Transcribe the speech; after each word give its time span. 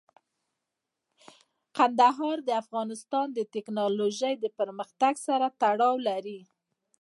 کندهار 1.77 2.37
د 2.43 2.49
افغانستان 2.63 3.27
د 3.37 3.39
تکنالوژۍ 3.55 4.33
پرمختګ 4.59 5.13
سره 5.27 5.45
تړاو 5.61 5.95
لري. 6.07 6.39